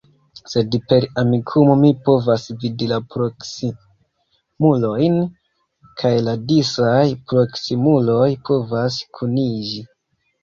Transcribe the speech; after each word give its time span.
Sed 0.51 0.75
per 0.91 1.03
Amikumu 1.21 1.73
mi 1.81 1.89
povas 2.05 2.45
vidi 2.63 2.85
la 2.91 2.97
proksimulojn, 3.15 5.19
kaj 6.01 6.11
la 6.29 6.33
disaj 6.53 7.03
proksimuloj 7.33 8.31
povas 8.51 8.97
kuniĝi. 9.19 9.83